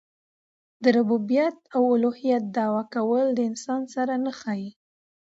[0.83, 4.69] د ربوبیت او اولوهیت دعوه کول د انسان سره نه ښايي.